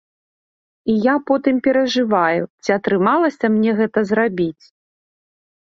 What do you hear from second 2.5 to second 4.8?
ці атрымалася мне гэта зрабіць.